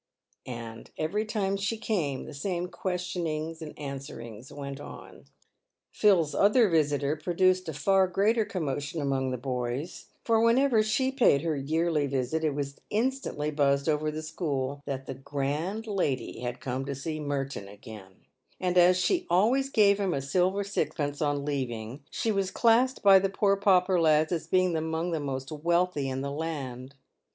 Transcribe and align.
And 0.47 0.89
every 0.97 1.25
time 1.25 1.57
she 1.57 1.77
came 1.77 2.25
the 2.25 2.33
same 2.33 2.69
questionings 2.69 3.61
and 3.61 3.77
answerings 3.77 4.51
went 4.51 4.79
on. 4.81 5.25
Phil's 5.91 6.33
other 6.33 6.67
visitor 6.69 7.15
produced 7.15 7.69
a 7.69 7.73
far 7.73 8.07
greater 8.07 8.43
commotion 8.43 8.99
among 8.99 9.29
the 9.29 9.37
boys: 9.37 10.07
for 10.23 10.41
whenever 10.41 10.81
she 10.81 11.11
paid 11.11 11.43
her 11.43 11.55
yearly 11.55 12.07
visit, 12.07 12.43
it 12.43 12.55
was 12.55 12.81
instantly 12.89 13.51
buzzed 13.51 13.87
over 13.87 14.09
the 14.09 14.23
school 14.23 14.81
that 14.87 15.05
the 15.05 15.13
grand 15.13 15.85
lady 15.85 16.39
had 16.39 16.59
come 16.59 16.83
to 16.85 16.95
see 16.95 17.19
Merton 17.19 17.67
again; 17.67 18.25
and 18.59 18.79
as 18.79 18.97
she 18.97 19.27
always 19.29 19.69
gave 19.69 19.99
him 19.99 20.15
a 20.15 20.21
silver 20.23 20.63
sixpence 20.63 21.21
on 21.21 21.45
leaving, 21.45 22.01
she 22.09 22.31
was 22.31 22.49
classed 22.49 23.03
by 23.03 23.19
the 23.19 23.29
poor 23.29 23.55
pauper 23.55 24.01
lads 24.01 24.31
as 24.31 24.47
being 24.47 24.75
among 24.75 25.11
the 25.11 25.19
most 25.19 25.51
wealthy 25.51 26.09
in 26.09 26.21
the 26.21 26.31
land. 26.31 26.95